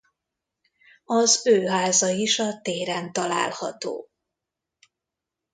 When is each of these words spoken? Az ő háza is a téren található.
Az 1.05 1.41
ő 1.47 1.67
háza 1.67 2.09
is 2.09 2.39
a 2.39 2.61
téren 2.61 3.13
található. 3.13 4.09